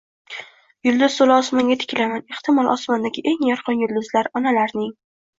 Yulduz 0.87 1.17
to'la 1.17 1.35
osmonga 1.41 1.75
tikilaman. 1.83 2.23
Ehtimol, 2.35 2.69
osmondagi 2.75 3.23
eng 3.33 3.43
yorqin 3.49 3.83
yulduzlar 3.83 4.31
onalarning 4.41 4.89